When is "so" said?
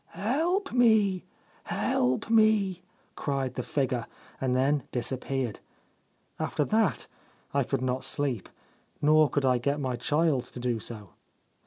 10.79-11.11